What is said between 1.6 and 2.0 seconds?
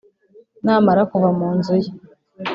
ye